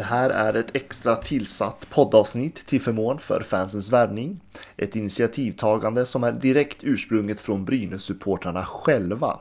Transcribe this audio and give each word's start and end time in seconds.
Det 0.00 0.04
här 0.04 0.30
är 0.30 0.54
ett 0.54 0.76
extra 0.76 1.16
tillsatt 1.16 1.86
poddavsnitt 1.90 2.66
till 2.66 2.80
förmån 2.80 3.18
för 3.18 3.40
fansens 3.40 3.92
värvning. 3.92 4.40
Ett 4.76 4.96
initiativtagande 4.96 6.06
som 6.06 6.24
är 6.24 6.32
direkt 6.32 6.84
ursprunget 6.84 7.40
från 7.40 7.64
Brynäs-supportrarna 7.64 8.64
själva. 8.64 9.38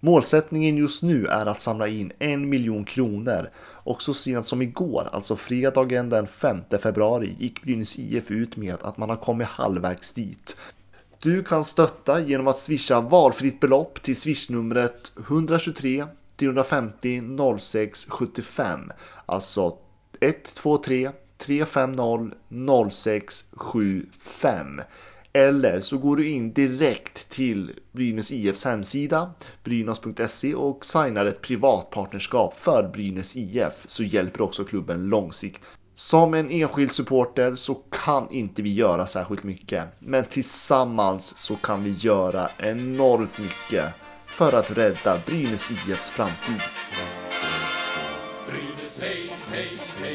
Målsättningen 0.00 0.76
just 0.76 1.02
nu 1.02 1.26
är 1.26 1.46
att 1.46 1.62
samla 1.62 1.88
in 1.88 2.12
en 2.18 2.48
miljon 2.48 2.84
kronor 2.84 3.50
och 3.58 4.02
så 4.02 4.14
sent 4.14 4.46
som 4.46 4.62
igår, 4.62 5.08
alltså 5.12 5.36
fredagen 5.36 6.08
den 6.08 6.26
5 6.26 6.60
februari, 6.82 7.36
gick 7.38 7.62
Brynäs 7.62 7.98
IF 7.98 8.30
ut 8.30 8.56
med 8.56 8.76
att 8.82 8.98
man 8.98 9.10
har 9.10 9.16
kommit 9.16 9.46
halvvägs 9.46 10.12
dit. 10.12 10.56
Du 11.22 11.44
kan 11.44 11.64
stötta 11.64 12.20
genom 12.20 12.48
att 12.48 12.58
swisha 12.58 13.00
valfritt 13.00 13.60
belopp 13.60 14.02
till 14.02 14.16
swishnumret 14.16 15.12
123 15.28 16.06
350 16.36 17.22
06 17.58 18.06
75. 18.08 18.92
Alltså 19.26 19.78
123 20.24 21.10
350 21.38 22.30
0675. 22.90 24.80
Eller 25.36 25.80
så 25.80 25.98
går 25.98 26.16
du 26.16 26.28
in 26.28 26.52
direkt 26.52 27.28
till 27.28 27.72
Brynäs 27.92 28.32
IFs 28.32 28.64
hemsida 28.64 29.34
brynäs.se 29.64 30.54
och 30.54 30.84
signar 30.84 31.26
ett 31.26 31.40
privatpartnerskap 31.40 32.56
för 32.56 32.88
Brynäs 32.88 33.36
IF 33.36 33.84
så 33.86 34.02
hjälper 34.02 34.42
också 34.42 34.64
klubben 34.64 35.08
långsiktigt. 35.08 35.62
Som 35.94 36.34
en 36.34 36.50
enskild 36.50 36.92
supporter 36.92 37.54
så 37.54 37.74
kan 37.74 38.30
inte 38.30 38.62
vi 38.62 38.74
göra 38.74 39.06
särskilt 39.06 39.42
mycket, 39.42 39.84
men 39.98 40.24
tillsammans 40.24 41.36
så 41.36 41.56
kan 41.56 41.84
vi 41.84 41.90
göra 41.90 42.50
enormt 42.58 43.38
mycket 43.38 43.94
för 44.26 44.52
att 44.52 44.70
rädda 44.70 45.20
Brynäs 45.26 45.70
IFs 45.70 46.10
framtid. 46.10 46.60
Brynäs 48.48 48.98
hej, 49.00 49.36
hej, 49.50 49.78
hej 50.02 50.13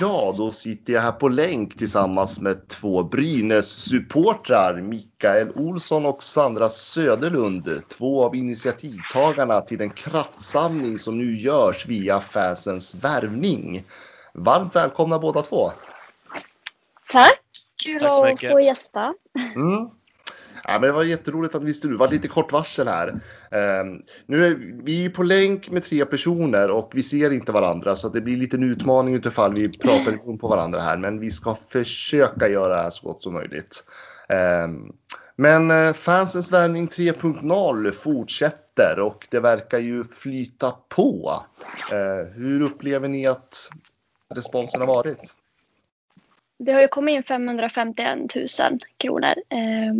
Ja, 0.00 0.34
då 0.38 0.50
sitter 0.50 0.92
jag 0.92 1.00
här 1.00 1.12
på 1.12 1.28
länk 1.28 1.78
tillsammans 1.78 2.40
med 2.40 2.68
två 2.68 3.02
Brynäs-supportrar, 3.02 4.80
Mikael 4.80 5.50
Olsson 5.54 6.06
och 6.06 6.22
Sandra 6.22 6.68
Söderlund, 6.68 7.82
två 7.88 8.24
av 8.24 8.36
initiativtagarna 8.36 9.60
till 9.60 9.78
den 9.78 9.90
kraftsamling 9.90 10.98
som 10.98 11.18
nu 11.18 11.36
görs 11.36 11.86
via 11.86 12.20
fansens 12.20 12.94
värvning. 12.94 13.84
Varmt 14.34 14.76
välkomna 14.76 15.18
båda 15.18 15.42
två! 15.42 15.72
Tack! 17.10 17.40
Kul 17.84 18.00
Tack 18.00 18.12
så 18.14 18.24
att 18.24 18.30
mycket. 18.30 18.50
få 18.50 18.60
gästa. 18.60 19.14
Mm. 19.54 19.90
Ja, 20.66 20.72
men 20.72 20.82
det 20.82 20.92
var 20.92 21.02
jätteroligt 21.02 21.54
att 21.54 21.62
vi 21.62 21.72
stod. 21.72 21.90
Det 21.90 21.96
var 21.96 22.08
lite 22.08 22.28
kort 22.28 22.52
varsel 22.52 22.88
här. 22.88 23.20
Ehm, 23.50 24.02
nu 24.26 24.46
är 24.46 24.82
vi 24.84 25.04
är 25.04 25.10
på 25.10 25.22
länk 25.22 25.70
med 25.70 25.84
tre 25.84 26.04
personer 26.04 26.70
och 26.70 26.90
vi 26.94 27.02
ser 27.02 27.32
inte 27.32 27.52
varandra 27.52 27.96
så 27.96 28.08
det 28.08 28.20
blir 28.20 28.36
lite 28.36 28.56
en 28.56 28.70
utmaning 28.70 29.14
utifall 29.14 29.54
vi 29.54 29.78
pratar 29.78 30.12
i 30.12 30.26
mun 30.26 30.38
på 30.38 30.48
varandra 30.48 30.80
här. 30.80 30.96
Men 30.96 31.20
vi 31.20 31.30
ska 31.30 31.54
försöka 31.54 32.48
göra 32.48 32.76
det 32.76 32.82
här 32.82 32.90
så 32.90 33.06
gott 33.06 33.22
som 33.22 33.32
möjligt. 33.32 33.84
Ehm, 34.28 34.92
men 35.36 35.70
eh, 35.70 35.92
fansens 35.92 36.52
värvning 36.52 36.88
3.0 36.88 37.90
fortsätter 37.90 38.98
och 38.98 39.26
det 39.30 39.40
verkar 39.40 39.78
ju 39.78 40.04
flyta 40.04 40.74
på. 40.88 41.42
Eh, 41.92 42.32
hur 42.34 42.62
upplever 42.62 43.08
ni 43.08 43.26
att 43.26 43.70
responsen 44.34 44.80
har 44.80 44.88
varit? 44.88 45.34
Det 46.58 46.72
har 46.72 46.80
ju 46.80 46.88
kommit 46.88 47.14
in 47.14 47.22
551 47.22 48.34
000 48.34 48.46
kronor. 48.98 49.34
Eh, 49.48 49.94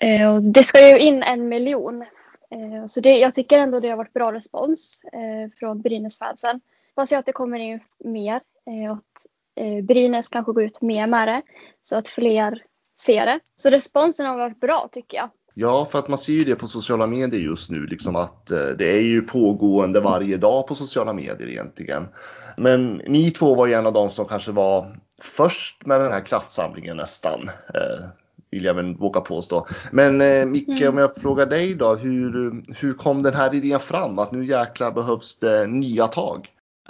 Eh, 0.00 0.34
och 0.34 0.42
det 0.42 0.64
ska 0.64 0.88
ju 0.88 0.98
in 0.98 1.22
en 1.22 1.48
miljon. 1.48 2.02
Eh, 2.50 2.86
så 2.88 3.00
det, 3.00 3.18
jag 3.18 3.34
tycker 3.34 3.58
ändå 3.58 3.80
det 3.80 3.88
har 3.88 3.96
varit 3.96 4.12
bra 4.12 4.32
respons 4.32 5.04
eh, 5.12 5.58
från 5.58 5.82
Brynäs-fansen. 5.82 6.60
Hoppas 6.96 7.12
jag 7.12 7.18
att 7.18 7.26
det 7.26 7.32
kommer 7.32 7.58
in 7.58 7.80
mer 8.04 8.40
eh, 8.66 8.90
och 8.90 8.96
att 8.96 9.26
eh, 9.60 9.84
Brynäs 9.84 10.28
kanske 10.28 10.52
går 10.52 10.62
ut 10.62 10.82
mer 10.82 11.06
med 11.06 11.28
det 11.28 11.42
så 11.82 11.96
att 11.96 12.08
fler 12.08 12.62
ser 12.98 13.26
det. 13.26 13.40
Så 13.56 13.70
responsen 13.70 14.26
har 14.26 14.38
varit 14.38 14.60
bra 14.60 14.88
tycker 14.92 15.16
jag. 15.16 15.30
Ja, 15.54 15.84
för 15.84 15.98
att 15.98 16.08
man 16.08 16.18
ser 16.18 16.32
ju 16.32 16.44
det 16.44 16.56
på 16.56 16.68
sociala 16.68 17.06
medier 17.06 17.40
just 17.40 17.70
nu, 17.70 17.86
liksom 17.86 18.16
att 18.16 18.50
eh, 18.50 18.66
det 18.78 18.96
är 18.96 19.02
ju 19.02 19.22
pågående 19.22 20.00
varje 20.00 20.36
dag 20.36 20.66
på 20.66 20.74
sociala 20.74 21.12
medier 21.12 21.48
egentligen. 21.48 22.08
Men 22.56 23.02
ni 23.06 23.30
två 23.30 23.54
var 23.54 23.66
ju 23.66 23.72
en 23.72 23.86
av 23.86 23.92
de 23.92 24.10
som 24.10 24.26
kanske 24.26 24.52
var 24.52 24.96
först 25.22 25.86
med 25.86 26.00
den 26.00 26.12
här 26.12 26.20
kraftsamlingen 26.20 26.96
nästan, 26.96 27.50
eh, 27.74 28.08
vill 28.50 28.64
jag 28.64 28.74
väl 28.74 28.94
våga 28.94 29.20
påstå. 29.20 29.66
Men 29.92 30.20
eh, 30.20 30.46
Micke, 30.46 30.68
Mm. 30.68 30.88
om 30.88 30.98
jag 30.98 31.14
frågar 31.16 31.46
dig 31.46 31.74
då, 31.74 31.94
hur, 31.94 32.62
hur 32.80 32.92
kom 32.92 33.22
den 33.22 33.34
här 33.34 33.54
idén 33.54 33.80
fram 33.80 34.18
att 34.18 34.32
nu 34.32 34.44
jäklar 34.44 34.92
behövs 34.92 35.36
det 35.38 35.66
nya 35.66 36.06
tag? 36.06 36.46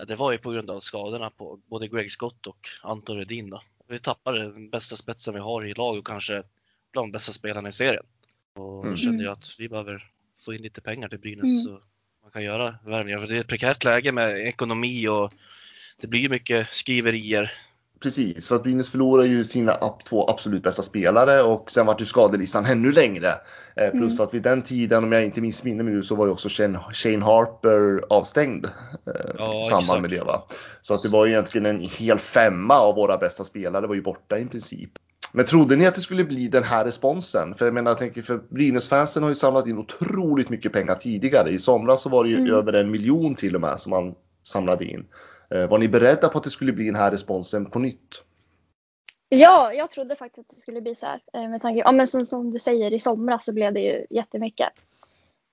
Det 0.08 0.16
var 0.16 0.32
ju 0.32 0.38
på 0.38 0.50
grund 0.50 0.70
av 0.70 0.78
skadorna 0.80 1.30
på 1.30 1.60
både 1.70 1.88
Greg 1.88 2.12
Scott 2.12 2.46
och 2.46 2.68
Anton 2.82 3.16
Rudin. 3.16 3.50
Då. 3.50 3.60
Vi 3.88 3.98
tappade 3.98 4.38
den 4.42 4.70
bästa 4.70 4.96
spetsen 4.96 5.34
vi 5.34 5.40
har 5.40 5.66
i 5.66 5.74
lag 5.74 5.98
och 5.98 6.06
kanske 6.06 6.42
bland 6.92 7.08
de 7.08 7.12
bästa 7.12 7.32
spelarna 7.32 7.68
i 7.68 7.72
serien. 7.72 8.04
Och 8.56 8.78
Mm. 8.80 8.90
då 8.90 8.96
kände 8.96 9.24
jag 9.24 9.32
att 9.32 9.56
vi 9.58 9.68
behöver 9.68 10.06
få 10.44 10.54
in 10.54 10.62
lite 10.62 10.80
pengar 10.80 11.08
till 11.08 11.18
Brynäs 11.18 11.44
Mm. 11.44 11.62
så 11.64 11.70
man 12.22 12.30
kan 12.32 12.44
göra 12.44 12.74
värvningar. 12.84 13.18
För 13.18 13.26
det 13.28 13.36
är 13.36 13.40
ett 13.40 13.46
prekärt 13.48 13.84
läge 13.84 14.12
med 14.12 14.46
ekonomi 14.46 15.08
och 15.08 15.32
det 16.00 16.06
blir 16.06 16.20
ju 16.20 16.28
mycket 16.28 16.68
skriverier. 16.68 17.52
Precis, 18.02 18.48
för 18.48 18.56
att 18.56 18.62
Brynäs 18.62 18.90
förlorar 18.90 19.24
ju 19.24 19.44
sina 19.44 19.76
två 20.08 20.28
absolut 20.28 20.62
bästa 20.62 20.82
spelare 20.82 21.42
och 21.42 21.70
sen 21.70 21.86
vart 21.86 22.00
ju 22.00 22.04
skadelistan 22.04 22.64
ännu 22.66 22.92
längre. 22.92 23.34
Eh, 23.76 23.90
plus 23.90 24.18
Mm. 24.20 24.26
att 24.26 24.34
vid 24.34 24.42
den 24.42 24.62
tiden, 24.62 25.04
om 25.04 25.12
jag 25.12 25.24
inte 25.24 25.40
missminner 25.40 25.84
mig 25.84 25.94
nu, 25.94 26.02
så 26.02 26.14
var 26.14 26.26
ju 26.26 26.32
också 26.32 26.48
Shane, 26.92 27.24
Harper 27.24 28.04
avstängd 28.10 28.64
eh, 28.66 28.70
Ja, 29.38 29.62
samband 29.62 29.80
exakt. 29.82 30.00
med 30.00 30.10
det. 30.10 30.24
Va? 30.24 30.42
Så 30.80 30.94
att 30.94 31.02
det 31.02 31.08
var 31.08 31.26
ju 31.26 31.32
egentligen 31.32 31.66
en 31.66 31.80
hel 31.80 32.18
femma 32.18 32.74
av 32.78 32.94
våra 32.94 33.16
bästa 33.18 33.44
spelare 33.44 33.86
var 33.86 33.94
ju 33.94 34.02
borta 34.02 34.38
i 34.38 34.46
princip. 34.46 34.90
Men 35.32 35.44
trodde 35.46 35.76
ni 35.76 35.86
att 35.86 35.94
det 35.94 36.00
skulle 36.00 36.24
bli 36.24 36.48
den 36.48 36.62
här 36.62 36.84
responsen? 36.84 37.54
För 37.54 37.64
jag 37.64 37.74
menar, 37.74 37.90
jag 37.90 37.98
tänker 37.98 38.22
för 38.22 38.40
Brynäs-fansen 38.50 39.22
har 39.22 39.30
ju 39.30 39.34
samlat 39.34 39.66
in 39.66 39.78
otroligt 39.78 40.48
mycket 40.48 40.72
pengar 40.72 40.94
tidigare. 40.94 41.50
I 41.50 41.58
somras 41.58 42.02
så 42.02 42.08
var 42.08 42.24
det 42.24 42.30
ju 42.30 42.36
Mm. 42.38 42.50
över 42.54 42.72
en 42.72 42.90
miljon 42.90 43.34
till 43.34 43.54
och 43.54 43.60
med 43.60 43.80
som 43.80 43.90
man 43.90 44.14
samlade 44.42 44.84
in. 44.84 45.04
Eh, 45.54 45.66
Var 45.68 45.78
ni 45.78 45.88
beredda 45.88 46.28
på 46.28 46.38
att 46.38 46.44
det 46.44 46.50
skulle 46.50 46.72
bli 46.72 46.84
den 46.84 46.94
här 46.96 47.10
responsen 47.10 47.70
på 47.70 47.78
nytt? 47.78 48.24
Ja, 49.28 49.72
jag 49.72 49.90
trodde 49.90 50.16
faktiskt 50.16 50.38
att 50.50 50.56
det 50.56 50.60
skulle 50.60 50.80
bli 50.80 50.94
så 50.94 51.06
här. 51.06 51.20
eh, 51.32 51.48
Med 51.48 51.62
tanke, 51.62 51.80
ja, 51.80 51.92
men 51.92 52.06
som, 52.08 52.26
som 52.26 52.50
du 52.50 52.58
säger, 52.58 52.92
i 52.92 53.00
somras 53.00 53.44
så 53.44 53.52
blev 53.52 53.74
det 53.74 53.80
ju 53.80 54.06
jättemycket. 54.10 54.68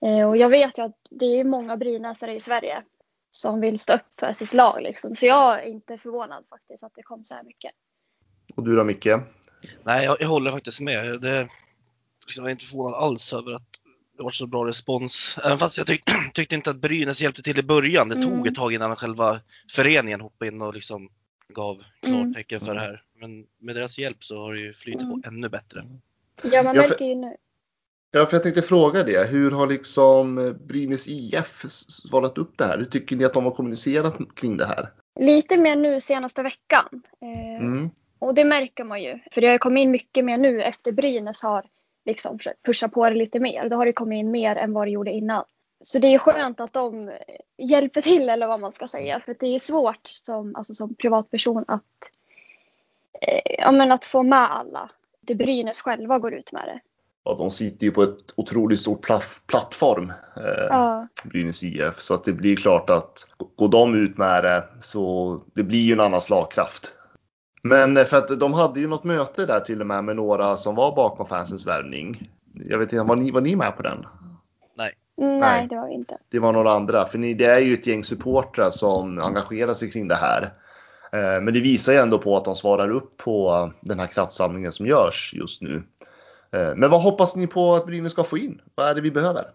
Eh, 0.05 0.29
Och 0.29 0.37
jag 0.37 0.49
vet 0.49 0.77
ju 0.77 0.81
att 0.83 0.97
det 1.09 1.25
är 1.25 1.43
många 1.43 1.77
brynäsare 1.77 2.35
i 2.35 2.41
Sverige 2.41 2.83
som 3.31 3.59
vill 3.61 3.79
stå 3.79 3.93
upp 3.93 4.19
för 4.19 4.33
sitt 4.33 4.53
lag. 4.53 4.81
Liksom. 4.81 5.15
Så 5.15 5.25
jag 5.25 5.59
är 5.63 5.67
inte 5.67 5.97
förvånad 5.97 6.45
faktiskt 6.49 6.83
att 6.83 6.91
det 6.95 7.03
kom 7.03 7.23
så 7.23 7.33
här 7.35 7.43
mycket. 7.43 7.71
Och 8.55 8.63
du 8.63 8.75
då 8.75 8.83
Micke? 8.83 9.07
Nej, 9.83 10.05
jag, 10.05 10.17
jag 10.19 10.27
håller 10.27 10.51
faktiskt 10.51 10.81
med. 10.81 11.21
Det, 11.21 11.47
jag 12.37 12.45
är 12.45 12.49
inte 12.49 12.65
förvånad 12.65 12.93
alls 13.03 13.33
över 13.33 13.51
att 13.53 13.76
det 14.17 14.23
var 14.23 14.31
så 14.31 14.47
bra 14.47 14.65
respons. 14.67 15.39
Även 15.45 15.57
fast 15.57 15.77
jag 15.77 15.87
tyck, 15.87 16.03
tyckte 16.33 16.55
inte 16.55 16.69
att 16.69 16.81
Brynäs 16.81 17.21
hjälpte 17.21 17.41
till 17.43 17.59
i 17.59 17.63
början. 17.63 18.09
Det 18.09 18.15
tog 18.21 18.31
Mm. 18.33 18.45
ett 18.45 18.55
tag 18.55 18.73
innan 18.73 18.95
själva 18.95 19.39
föreningen 19.71 20.21
hoppade 20.21 20.51
in 20.51 20.61
och 20.61 20.73
liksom 20.73 21.09
gav 21.53 21.83
Mm. 22.01 22.23
klartecken 22.33 22.59
för 22.59 22.73
det 22.75 22.81
här. 22.81 23.01
Men 23.19 23.45
med 23.59 23.75
deras 23.75 23.99
hjälp 23.99 24.23
så 24.23 24.37
har 24.41 24.53
det 24.53 24.59
ju 24.59 24.73
flyttat 24.73 25.03
Mm. 25.03 25.21
på 25.21 25.27
ännu 25.27 25.49
bättre. 25.49 25.83
Ja, 26.43 26.63
man 26.63 26.77
märker 26.77 27.05
ju 27.05 27.15
nu. 27.15 27.35
Ja, 28.11 28.25
för 28.25 28.35
jag 28.35 28.43
tänkte 28.43 28.61
fråga 28.61 29.03
det. 29.03 29.29
Hur 29.29 29.51
har 29.51 29.67
liksom 29.67 30.37
eh, 30.37 30.51
Brynäs 30.53 31.07
IF 31.07 31.65
svarat 31.69 32.37
upp 32.37 32.57
det 32.57 32.65
här? 32.65 32.77
Hur 32.77 32.85
tycker 32.85 33.15
ni 33.15 33.25
att 33.25 33.33
de 33.33 33.43
har 33.43 33.51
kommunicerat 33.51 34.17
kring 34.35 34.57
det 34.57 34.65
här? 34.65 34.89
Lite 35.19 35.57
mer 35.57 35.75
nu 35.75 36.01
senaste 36.01 36.43
veckan. 36.43 36.85
Eh, 37.21 37.65
Mm. 37.65 37.89
Och 38.19 38.33
det 38.33 38.45
märker 38.45 38.83
man 38.83 39.03
ju. 39.03 39.19
För 39.33 39.41
det 39.41 39.47
har 39.47 39.57
kommit 39.57 39.81
in 39.81 39.91
mycket 39.91 40.25
mer 40.25 40.37
nu 40.37 40.61
efter 40.63 40.91
Brynäs 40.91 41.43
har 41.43 41.65
liksom 42.07 42.37
försökt 42.37 42.63
pusha 42.63 42.89
på 42.89 43.09
det 43.09 43.15
lite 43.15 43.39
mer. 43.39 43.69
Då 43.69 43.75
har 43.75 43.85
det 43.85 43.93
kommit 43.93 44.19
in 44.19 44.31
mer 44.31 44.55
än 44.55 44.73
vad 44.73 44.87
det 44.87 44.91
gjorde 44.91 45.11
innan. 45.11 45.43
Så 45.81 45.99
det 45.99 46.07
är 46.07 46.19
skönt 46.19 46.59
att 46.59 46.73
de 46.73 47.11
hjälper 47.57 48.01
till 48.01 48.29
eller 48.29 48.47
vad 48.47 48.59
man 48.59 48.71
ska 48.71 48.87
säga. 48.87 49.21
För 49.25 49.35
det 49.39 49.55
är 49.55 49.59
svårt 49.59 50.07
som, 50.07 50.55
alltså 50.55 50.73
som 50.73 50.95
privatperson 50.95 51.65
att, 51.67 51.83
eh, 53.21 53.55
ja, 53.59 53.71
men 53.71 53.91
att 53.91 54.05
få 54.05 54.23
med 54.23 54.51
alla. 54.51 54.89
Det 55.21 55.35
Brynäs 55.35 55.81
själva 55.81 56.19
går 56.19 56.33
ut 56.33 56.51
med 56.51 56.63
det. 56.67 56.79
Ja, 57.23 57.35
de 57.35 57.51
sitter 57.51 57.85
ju 57.85 57.91
på 57.91 58.03
ett 58.03 58.33
otroligt 58.35 58.79
stort 58.79 59.05
plaff- 59.05 59.41
plattform, 59.47 60.09
eh, 60.37 60.65
Ja, 60.69 61.07
Brynäs 61.23 61.63
IF. 61.63 61.95
Så 61.95 62.13
att 62.13 62.23
det 62.23 62.33
blir 62.33 62.55
klart 62.55 62.89
att 62.89 63.27
går 63.55 63.69
de 63.69 63.95
ut 63.95 64.17
med 64.17 64.43
det 64.43 64.63
så 64.81 65.41
det 65.53 65.63
blir 65.63 65.81
ju 65.81 65.93
en 65.93 65.99
annan 65.99 66.21
slagkraft. 66.21 66.93
Men 67.61 67.97
eh, 67.97 68.05
för 68.05 68.17
att 68.17 68.39
de 68.39 68.53
hade 68.53 68.79
ju 68.79 68.87
något 68.87 69.03
möte 69.03 69.45
där 69.45 69.59
till 69.59 69.81
och 69.81 69.87
med 69.87 70.03
med 70.03 70.15
några 70.15 70.57
som 70.57 70.75
var 70.75 70.95
bakom 70.95 71.25
fansens 71.27 71.67
värvning. 71.67 72.29
Jag 72.53 72.77
vet 72.77 72.93
inte, 72.93 73.03
var 73.05 73.15
ni, 73.15 73.31
var 73.31 73.41
ni 73.41 73.55
med 73.55 73.77
på 73.77 73.83
den? 73.83 73.97
Mm, 73.97 74.07
Nej. 74.77 74.93
Nej, 75.39 75.67
det 75.67 75.75
var 75.75 75.87
vi 75.87 75.93
inte. 75.93 76.17
Det 76.29 76.39
var 76.39 76.53
några 76.53 76.71
andra, 76.73 77.05
för 77.05 77.17
ni, 77.17 77.33
det 77.33 77.45
är 77.45 77.59
ju 77.59 77.73
ett 77.73 77.87
gäng 77.87 78.03
supportrar 78.03 78.69
som 78.69 79.19
engagerar 79.19 79.73
sig 79.73 79.91
kring 79.91 80.07
det 80.07 80.15
här. 80.15 80.43
Eh, 81.11 81.41
Men 81.41 81.53
det 81.53 81.59
visar 81.59 81.93
ju 81.93 81.99
ändå 81.99 82.17
på 82.17 82.37
att 82.37 82.45
de 82.45 82.55
svarar 82.55 82.91
upp 82.91 83.17
på 83.17 83.71
den 83.81 83.99
här 83.99 84.07
kraftsamlingen 84.07 84.71
som 84.71 84.85
görs 84.87 85.33
just 85.35 85.61
nu. 85.61 85.83
Eh, 86.51 86.75
Men 86.75 86.89
vad 86.89 87.01
hoppas 87.01 87.35
ni 87.35 87.47
på 87.47 87.75
att 87.75 87.85
Brynäs 87.85 88.11
ska 88.11 88.23
få 88.23 88.37
in? 88.37 88.61
Vad 88.75 88.87
är 88.87 88.95
det 88.95 89.01
vi 89.01 89.11
behöver? 89.11 89.45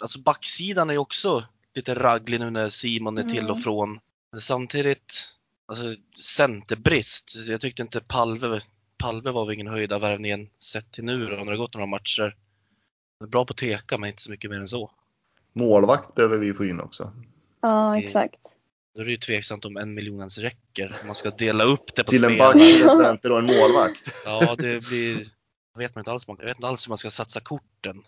Alltså 0.00 0.18
backsidan 0.20 0.90
är 0.90 0.94
ju 0.94 0.98
också 0.98 1.44
lite 1.74 1.94
ragglig 1.94 2.40
nu 2.40 2.50
när 2.50 2.68
Simon 2.68 3.18
är 3.18 3.22
till 3.22 3.38
Mm. 3.38 3.50
och 3.50 3.62
från. 3.62 3.98
Men 4.32 4.40
samtidigt, 4.40 5.14
alltså 5.70 5.84
centerbrist. 6.22 7.34
Jag 7.48 7.60
tyckte 7.60 7.82
inte 7.82 8.00
Palve, 8.00 8.60
Palve 8.98 9.30
var 9.30 9.46
väl 9.46 9.54
ingen 9.54 9.66
höjda 9.66 9.98
värvningen 9.98 10.48
sett 10.62 10.92
till 10.92 11.04
nu 11.04 11.26
då, 11.26 11.36
när 11.36 11.44
det 11.44 11.50
har 11.50 11.56
gått 11.56 11.74
några 11.74 11.86
matcher. 11.86 12.36
Han 13.20 13.26
är 13.26 13.30
Bra 13.30 13.44
på 13.44 13.54
teka 13.54 13.98
men 13.98 14.08
inte 14.08 14.22
så 14.22 14.30
mycket 14.30 14.50
mer 14.50 14.58
än 14.58 14.68
så. 14.68 14.90
Målvakt 15.52 16.14
behöver 16.14 16.38
vi 16.38 16.54
få 16.54 16.64
in 16.64 16.80
också. 16.80 17.12
Ja, 17.62 17.98
exakt. 17.98 18.34
Då 18.94 19.00
är 19.00 19.04
det 19.04 19.10
ju 19.10 19.16
tveksamt 19.16 19.64
om 19.64 19.76
en 19.76 19.94
miljon 19.94 20.18
ens 20.18 20.38
räcker. 20.38 20.96
Om 21.00 21.06
man 21.06 21.14
ska 21.14 21.30
dela 21.30 21.64
upp 21.64 21.94
det 21.94 22.04
på 22.04 22.10
Till 22.10 22.24
en 22.24 22.30
spelare. 22.30 22.52
back, 22.52 22.62
till 22.62 22.82
en 22.82 22.90
center 22.96 23.32
och 23.32 23.38
en 23.38 23.46
målvakt. 23.46 24.12
Ja, 24.24 24.56
det 24.58 24.84
blir... 24.88 25.26
Jag 25.74 25.78
vet, 25.78 25.94
man 25.94 26.00
inte 26.00 26.10
alls, 26.10 26.24
jag 26.28 26.44
vet 26.44 26.56
inte 26.56 26.68
alls 26.68 26.86
hur 26.86 26.90
man 26.90 26.98
ska 26.98 27.10
satsa 27.10 27.40
korten. 27.40 28.02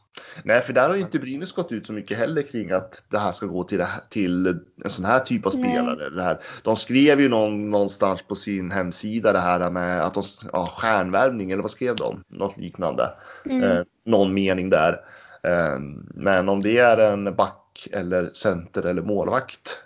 Nej, 0.44 0.60
för 0.60 0.72
där 0.72 0.88
har 0.88 0.94
ju 0.94 1.00
inte 1.00 1.18
Brynäs 1.18 1.52
gått 1.52 1.72
ut 1.72 1.86
så 1.86 1.92
mycket 1.92 2.18
heller 2.18 2.42
kring 2.42 2.70
att 2.70 3.04
det 3.08 3.18
här 3.18 3.32
ska 3.32 3.46
gå 3.46 3.64
till, 3.64 3.78
det 3.78 3.84
här, 3.84 4.00
till 4.10 4.46
en 4.84 4.90
sån 4.90 5.04
här 5.04 5.20
typ 5.20 5.46
av 5.46 5.52
Nej. 5.56 5.64
spelare. 5.64 6.10
Det 6.10 6.22
här. 6.22 6.40
De 6.62 6.76
skrev 6.76 7.20
ju 7.20 7.28
någon, 7.28 7.70
någonstans 7.70 8.22
på 8.22 8.34
sin 8.34 8.70
hemsida 8.70 9.32
det 9.32 9.38
här 9.38 9.70
med 9.70 10.04
att 10.04 10.14
de, 10.14 10.22
ja, 10.52 10.66
stjärnvärvning 10.66 11.50
eller 11.50 11.62
vad 11.62 11.70
skrev 11.70 11.96
de? 11.96 12.24
Något 12.28 12.56
liknande. 12.56 13.14
Mm. 13.44 13.62
Eh, 13.62 13.84
någon 14.04 14.34
mening 14.34 14.70
där. 14.70 15.04
Eh, 15.42 15.78
men 16.14 16.48
om 16.48 16.62
det 16.62 16.78
är 16.78 16.96
en 16.96 17.34
back 17.34 17.88
eller 17.92 18.30
center 18.32 18.82
eller 18.82 19.02
målvakt 19.02 19.82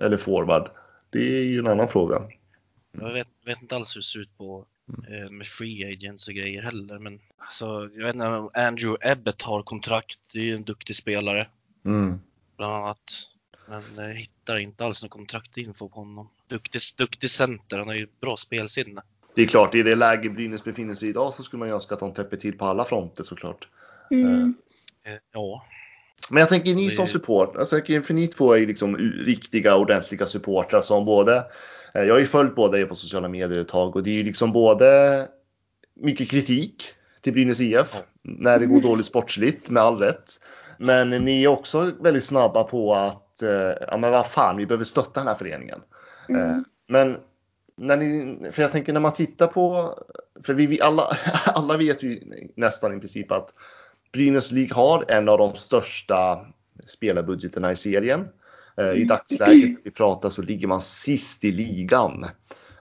eller 0.00 0.16
forward, 0.16 0.70
det 1.10 1.38
är 1.38 1.42
ju 1.42 1.58
en 1.58 1.66
annan 1.66 1.88
fråga. 1.88 2.22
Jag 3.00 3.12
vet, 3.12 3.28
vet 3.44 3.62
inte 3.62 3.76
alls 3.76 3.96
hur 3.96 4.00
det 4.00 4.04
ser 4.04 4.20
ut 4.20 4.38
på, 4.38 4.66
eh, 5.08 5.30
med 5.30 5.46
free 5.46 5.92
agents 5.92 6.28
och 6.28 6.34
grejer 6.34 6.62
heller. 6.62 6.98
Men 6.98 7.20
alltså, 7.38 7.90
jag 7.94 8.04
vet 8.04 8.14
inte 8.14 8.26
om 8.26 8.50
Andrew 8.54 9.10
Ebbett 9.12 9.42
har 9.42 9.62
kontrakt. 9.62 10.20
Det 10.32 10.38
är 10.38 10.44
ju 10.44 10.54
en 10.54 10.64
duktig 10.64 10.96
spelare 10.96 11.46
Mm. 11.84 12.20
bland 12.56 12.74
annat. 12.74 13.30
Men 13.68 13.82
jag 14.08 14.14
hittar 14.14 14.56
inte 14.56 14.84
alls 14.84 15.02
någon 15.02 15.08
kontraktinfo 15.10 15.88
på 15.88 16.00
honom. 16.00 16.28
Duktig, 16.48 16.80
duktig 16.98 17.30
center, 17.30 17.78
han 17.78 17.88
har 17.88 17.94
ju 17.94 18.06
bra 18.20 18.36
spelsinne. 18.36 19.02
Det 19.34 19.42
är 19.42 19.46
klart, 19.46 19.74
i 19.74 19.82
det 19.82 19.94
läge 19.94 20.30
Brynäs 20.30 20.64
befinner 20.64 20.94
sig 20.94 21.08
i 21.08 21.10
idag 21.10 21.34
så 21.34 21.42
skulle 21.42 21.58
man 21.58 21.68
ju 21.68 21.74
önska 21.74 21.94
att 21.94 22.00
de 22.00 22.14
täpper 22.14 22.36
till 22.36 22.58
på 22.58 22.64
alla 22.64 22.84
fronter 22.84 23.24
såklart. 23.24 23.68
Mm. 24.10 24.54
Eh, 25.04 25.12
ja, 25.32 25.64
Men 26.30 26.40
jag 26.40 26.48
tänker 26.48 26.74
ni 26.74 26.90
som 26.90 27.06
support, 27.06 27.56
alltså, 27.56 27.76
jag 27.76 27.86
tänker, 27.86 28.06
för 28.06 28.14
ni 28.14 28.26
två 28.26 28.52
är 28.52 28.58
ju 28.58 28.66
liksom 28.66 28.96
riktiga 29.26 29.76
ordentliga 29.76 30.26
supportrar 30.26 30.80
som 30.80 31.04
både, 31.04 31.36
eh, 31.94 32.02
jag 32.02 32.14
har 32.14 32.18
ju 32.18 32.26
följt 32.26 32.54
båda 32.54 32.78
er 32.78 32.86
på 32.86 32.94
sociala 32.94 33.28
medier 33.28 33.60
ett 33.60 33.68
tag 33.68 33.96
och 33.96 34.02
det 34.02 34.10
är 34.10 34.14
ju 34.14 34.22
liksom 34.22 34.52
både 34.52 35.28
mycket 36.00 36.30
kritik 36.30 36.84
till 37.20 37.32
Brynäs 37.32 37.60
IF 37.60 38.02
när 38.22 38.58
det 38.58 38.66
går 38.66 38.80
dåligt 38.80 39.06
sportsligt 39.06 39.70
med 39.70 39.82
all 39.82 39.98
rätt. 39.98 40.32
Men 40.78 41.10
ni 41.10 41.44
är 41.44 41.48
också 41.48 41.90
väldigt 42.00 42.24
snabba 42.24 42.64
på 42.64 42.94
att, 42.94 43.42
eh, 43.42 43.72
ja 43.88 43.96
men 43.96 44.12
vad 44.12 44.26
fan, 44.26 44.56
vi 44.56 44.66
behöver 44.66 44.84
stötta 44.84 45.20
den 45.20 45.26
här 45.26 45.34
föreningen. 45.34 45.80
Eh, 46.28 46.36
Mm. 46.36 46.64
Men 46.88 47.16
när 47.76 47.96
ni, 47.96 48.38
för 48.50 48.62
jag 48.62 48.72
tänker 48.72 48.92
när 48.92 49.00
man 49.00 49.12
tittar 49.12 49.46
på, 49.46 49.94
för 50.44 50.54
vi, 50.54 50.66
vi 50.66 50.80
alla, 50.80 51.16
alla 51.46 51.76
vet 51.76 52.02
ju 52.02 52.20
nästan 52.56 52.96
i 52.96 53.00
princip 53.00 53.32
att 53.32 53.54
Brynäs 54.14 54.52
League 54.52 54.74
har 54.74 55.04
en 55.08 55.28
av 55.28 55.38
de 55.38 55.54
största 55.54 56.46
spelarbudgeterna 56.86 57.72
i 57.72 57.76
serien. 57.76 58.28
Eh, 58.76 58.92
I 58.92 59.04
dagsläget 59.04 59.78
vi 59.84 59.90
pratar 59.90 60.30
så 60.30 60.42
ligger 60.42 60.66
man 60.66 60.80
sist 60.80 61.44
i 61.44 61.52
ligan. 61.52 62.24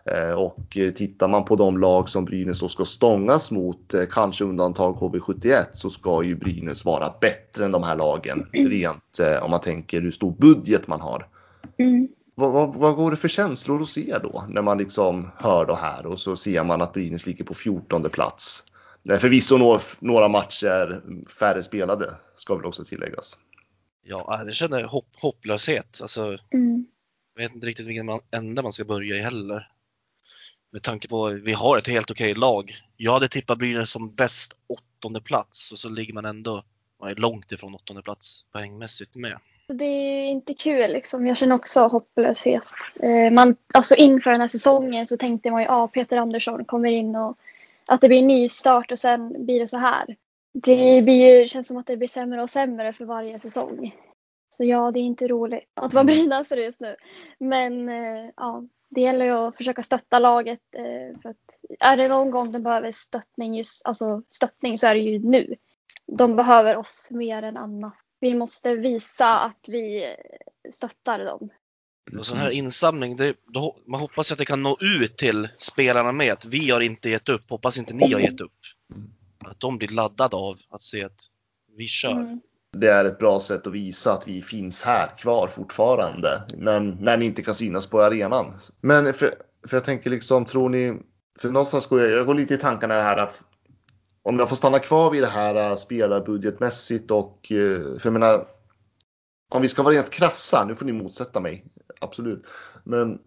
Eh, 0.05 0.33
Och 0.33 0.77
eh, 0.77 0.91
tittar 0.91 1.27
man 1.27 1.45
på 1.45 1.55
de 1.55 1.77
lag 1.77 2.09
som 2.09 2.25
Brynäs 2.25 2.59
då 2.59 2.67
ska 2.67 2.85
stångas 2.85 3.51
mot, 3.51 3.95
kanske 4.11 4.43
undantag 4.43 4.95
HV71, 4.95 5.65
så 5.73 5.89
ska 5.89 6.23
ju 6.23 6.35
Brynäs 6.35 6.85
vara 6.85 7.13
bättre 7.21 7.65
än 7.65 7.71
de 7.71 7.83
här 7.83 7.95
lagen. 7.95 8.47
Rent 8.51 9.19
om 9.41 9.51
man 9.51 9.61
tänker 9.61 10.01
hur 10.01 10.11
stor 10.11 10.31
budget 10.31 10.87
man 10.87 11.01
har. 11.01 11.27
Mm. 11.77 12.07
Vad, 12.35 12.51
vad, 12.51 12.75
vad 12.75 12.95
går 12.95 13.11
det 13.11 13.17
för 13.17 13.27
känslor 13.27 13.79
hos 13.79 13.97
er 13.97 14.19
då? 14.23 14.43
När 14.49 14.61
man 14.61 14.77
liksom 14.77 15.29
hör 15.37 15.65
det 15.65 15.75
här 15.75 16.05
och 16.05 16.19
så 16.19 16.35
ser 16.35 16.63
man 16.63 16.81
att 16.81 16.93
Brynäs 16.93 17.25
ligger 17.25 17.45
på 17.45 17.53
14 17.53 18.09
plats. 18.09 18.63
Eh, 19.09 19.17
Förvisso 19.17 19.57
några, 19.57 19.79
några 19.99 20.27
matcher 20.27 21.01
färre 21.39 21.63
spelade, 21.63 22.15
ska 22.35 22.55
väl 22.55 22.65
också 22.65 22.85
tilläggas. 22.85 23.37
ja 24.03 24.43
jag 24.45 24.53
känner 24.53 24.83
hopp, 24.83 25.07
hopplöshet. 25.21 25.99
Alltså, 26.01 26.37
Mm. 26.53 26.85
Jag 27.35 27.43
vet 27.43 27.55
inte 27.55 27.67
riktigt 27.67 27.87
vilken 27.87 28.05
man, 28.05 28.19
ände 28.31 28.61
man 28.61 28.73
ska 28.73 28.85
börja 28.85 29.15
i 29.15 29.21
heller. 29.21 29.69
Med 30.71 30.83
tanke 30.83 31.07
på 31.07 31.27
att 31.27 31.33
vi 31.33 31.53
har 31.53 31.77
ett 31.77 31.87
helt 31.87 32.11
okej 32.11 32.33
lag. 32.33 32.75
Jag 32.97 33.13
hade 33.13 33.27
tippat 33.27 33.57
Brynäs 33.57 33.91
som 33.91 34.15
bäst 34.15 34.53
åttonde 34.67 35.21
plats 35.21 35.71
och 35.71 35.79
så 35.79 35.89
ligger 35.89 36.13
man 36.13 36.25
ändå 36.25 36.63
man 36.99 37.09
är 37.11 37.15
långt 37.15 37.51
ifrån 37.51 37.75
åttonde 37.75 38.01
plats 38.01 38.45
poängmässigt 38.51 39.15
med. 39.15 39.37
Så 39.67 39.73
Det 39.73 39.85
är 39.85 40.29
inte 40.29 40.53
kul 40.53 40.91
liksom. 40.91 41.27
Jag 41.27 41.37
känner 41.37 41.55
också 41.55 41.87
hopplöshet. 41.87 42.63
Eh, 42.95 43.31
Man, 43.31 43.55
alltså 43.73 43.95
inför 43.95 44.31
den 44.31 44.41
här 44.41 44.47
säsongen 44.47 45.07
så 45.07 45.17
tänkte 45.17 45.51
man 45.51 45.61
ju 45.61 45.67
att 45.67 45.73
ah, 45.73 45.87
Peter 45.87 46.17
Andersson 46.17 46.65
kommer 46.65 46.91
in 46.91 47.15
och 47.15 47.37
att 47.85 48.01
det 48.01 48.07
blir 48.07 48.19
en 48.19 48.27
ny 48.27 48.49
start 48.49 48.91
och 48.91 48.99
sen 48.99 49.45
blir 49.45 49.59
det 49.59 49.67
så 49.67 49.77
här. 49.77 50.15
Det 50.53 51.01
blir 51.01 51.41
ju, 51.41 51.47
känns 51.47 51.67
som 51.67 51.77
att 51.77 51.87
det 51.87 51.97
blir 51.97 52.07
sämre 52.07 52.43
och 52.43 52.49
sämre 52.49 52.93
för 52.93 53.05
varje 53.05 53.39
säsong. 53.39 53.95
Så 54.57 54.63
ja, 54.63 54.91
det 54.91 54.99
är 54.99 55.03
inte 55.03 55.27
roligt 55.27 55.69
att 55.73 55.93
vara 55.93 56.03
brynäsare 56.03 56.63
just 56.63 56.79
nu. 56.79 56.95
Men 57.37 57.89
eh, 57.89 58.29
ja, 58.35 58.63
det 58.89 59.01
gäller 59.01 59.25
ju 59.25 59.31
att 59.31 59.57
försöka 59.57 59.83
stötta 59.83 60.19
laget. 60.19 60.59
eh, 60.71 61.19
För 61.21 61.29
att 61.29 61.37
är 61.79 61.97
det 61.97 62.07
någon 62.07 62.31
gång 62.31 62.51
de 62.51 62.63
behöver 62.63 62.91
stöttning, 62.91 63.55
just, 63.55 63.85
alltså 63.85 64.21
stöttning 64.29 64.77
så 64.77 64.87
är 64.87 64.95
det 64.95 65.01
ju 65.01 65.19
nu. 65.19 65.55
De 66.07 66.35
behöver 66.35 66.77
oss 66.77 67.07
mer 67.09 67.43
än 67.43 67.57
annat. 67.57 67.93
Vi 68.19 68.35
måste 68.35 68.75
visa 68.75 69.39
att 69.39 69.65
vi 69.67 70.15
stöttar 70.73 71.25
dem. 71.25 71.49
Och 72.17 72.25
sån 72.25 72.37
här 72.37 72.53
insamling, 72.53 73.15
det, 73.15 73.33
då, 73.53 73.77
man 73.87 73.99
hoppas 73.99 74.31
att 74.31 74.37
det 74.37 74.45
kan 74.45 74.63
nå 74.63 74.77
ut 74.79 75.17
till 75.17 75.49
spelarna 75.57 76.11
med 76.11 76.33
att 76.33 76.45
vi 76.45 76.69
har 76.69 76.81
inte 76.81 77.09
gett 77.09 77.29
upp, 77.29 77.49
hoppas 77.49 77.77
inte 77.77 77.93
ni 77.93 78.13
har 78.13 78.19
gett 78.19 78.41
upp. 78.41 78.51
Mm. 78.95 79.09
Att 79.45 79.59
de 79.59 79.77
blir 79.77 79.87
laddade 79.87 80.35
av 80.35 80.57
att 80.69 80.81
se 80.81 81.03
att 81.03 81.27
vi 81.77 81.87
kör. 81.87 82.11
Mm. 82.11 82.41
Det 82.77 82.87
är 82.87 83.05
ett 83.05 83.19
bra 83.19 83.39
sätt 83.39 83.67
att 83.67 83.73
visa 83.73 84.13
att 84.13 84.27
vi 84.27 84.41
finns 84.41 84.83
här 84.83 85.17
kvar 85.17 85.47
fortfarande. 85.47 86.43
När, 86.57 86.79
när 86.79 87.17
ni 87.17 87.25
inte 87.25 87.41
kan 87.41 87.55
synas 87.55 87.87
på 87.87 88.01
arenan. 88.01 88.53
Men 88.81 89.13
för, 89.13 89.35
för 89.67 89.77
jag 89.77 89.83
tänker 89.83 90.09
liksom, 90.09 90.45
tror 90.45 90.69
ni... 90.69 90.99
För 91.39 91.49
någonstans 91.49 91.87
går 91.87 92.01
jag, 92.01 92.11
jag 92.11 92.25
går 92.25 92.35
lite 92.35 92.53
i 92.53 92.57
tankarna 92.57 92.95
det 92.95 93.01
här 93.01 93.17
att 93.17 93.43
om 94.23 94.39
jag 94.39 94.49
får 94.49 94.55
stanna 94.55 94.79
kvar 94.79 95.11
vid 95.11 95.23
det 95.23 95.27
här 95.27 95.69
äh, 95.69 95.75
spelarbudgetmässigt 95.75 97.11
och 97.11 97.51
eh, 97.51 97.81
för 97.81 98.01
jag 98.03 98.13
menar 98.13 98.45
om 99.53 99.61
vi 99.61 99.67
ska 99.67 99.83
vara 99.83 99.95
rent 99.95 100.09
krassa, 100.09 100.65
nu 100.65 100.75
får 100.75 100.85
ni 100.85 100.91
motsätta 100.91 101.39
mig, 101.39 101.65
absolut. 102.01 102.45
Men 102.83 103.19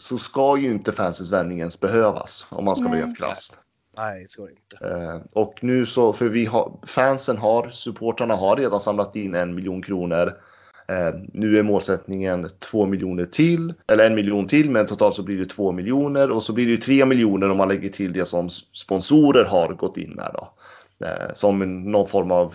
så 0.00 0.18
ska 0.18 0.58
ju 0.58 0.70
inte 0.70 0.92
fansens 0.92 1.32
värvning 1.32 1.58
ens 1.58 1.80
behövas 1.80 2.46
om 2.50 2.64
man 2.64 2.76
ska 2.76 2.84
vara 2.84 2.94
Nej. 2.94 3.02
rent 3.02 3.18
krass. 3.18 3.56
Nej, 3.96 4.22
det 4.22 4.28
ska 4.28 4.42
det 4.42 4.50
inte. 4.50 4.86
Eh, 4.88 5.20
och 5.34 5.58
nu 5.60 5.86
så, 5.86 6.12
för 6.12 6.28
vi 6.28 6.44
har, 6.44 6.72
fansen 6.86 7.36
har, 7.36 7.68
supportrarna 7.68 8.36
har 8.36 8.56
redan 8.56 8.80
samlat 8.80 9.16
in 9.16 9.34
en 9.34 9.54
miljon 9.54 9.82
kronor. 9.82 10.32
Eh, 10.88 11.14
nu 11.32 11.58
är 11.58 11.62
målsättningen 11.62 12.48
två 12.58 12.86
miljoner 12.86 13.24
till, 13.24 13.74
eller 13.86 14.06
en 14.06 14.14
miljon 14.14 14.46
till, 14.46 14.70
men 14.70 14.86
totalt 14.86 15.14
så 15.14 15.22
blir 15.22 15.38
det 15.38 15.46
två 15.46 15.72
miljoner 15.72 16.30
och 16.30 16.42
så 16.42 16.52
blir 16.52 16.66
det 16.66 16.76
tre 16.76 17.04
miljoner 17.04 17.50
om 17.50 17.56
man 17.56 17.68
lägger 17.68 17.88
till 17.88 18.12
det 18.12 18.24
som 18.24 18.50
sponsorer 18.72 19.44
har 19.44 19.68
gått 19.68 19.96
in 19.96 20.10
med 20.10 20.30
då. 20.34 20.52
Eh, 21.06 21.32
som 21.34 21.82
någon 21.90 22.06
form 22.06 22.30
av 22.30 22.54